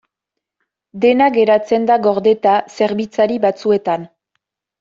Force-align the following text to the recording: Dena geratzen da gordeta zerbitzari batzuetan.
Dena 1.03 1.27
geratzen 1.35 1.85
da 1.91 1.97
gordeta 2.07 2.57
zerbitzari 2.81 3.39
batzuetan. 3.47 4.09